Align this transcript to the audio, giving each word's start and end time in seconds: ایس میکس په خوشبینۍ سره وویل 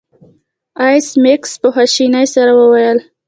ایس 0.87 1.07
میکس 1.23 1.51
په 1.61 1.67
خوشبینۍ 1.73 2.25
سره 2.35 2.51
وویل 2.55 2.97